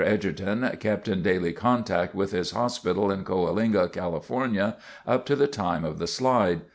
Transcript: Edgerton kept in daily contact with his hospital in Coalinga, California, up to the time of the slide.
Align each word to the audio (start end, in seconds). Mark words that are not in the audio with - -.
Edgerton 0.03 0.67
kept 0.79 1.07
in 1.07 1.21
daily 1.21 1.53
contact 1.53 2.15
with 2.15 2.31
his 2.31 2.53
hospital 2.53 3.11
in 3.11 3.23
Coalinga, 3.23 3.91
California, 3.93 4.75
up 5.05 5.27
to 5.27 5.35
the 5.35 5.45
time 5.45 5.85
of 5.85 5.99
the 5.99 6.07
slide. 6.07 6.61